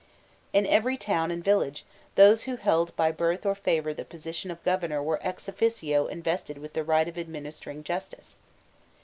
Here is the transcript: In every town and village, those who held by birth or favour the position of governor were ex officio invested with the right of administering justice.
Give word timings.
In 0.51 0.65
every 0.65 0.97
town 0.97 1.29
and 1.29 1.43
village, 1.43 1.85
those 2.15 2.45
who 2.49 2.55
held 2.55 2.95
by 2.95 3.11
birth 3.11 3.45
or 3.45 3.53
favour 3.53 3.93
the 3.93 4.03
position 4.03 4.49
of 4.49 4.63
governor 4.63 5.03
were 5.03 5.19
ex 5.21 5.47
officio 5.47 6.07
invested 6.07 6.57
with 6.57 6.73
the 6.73 6.83
right 6.83 7.07
of 7.07 7.19
administering 7.19 7.83
justice. 7.83 8.39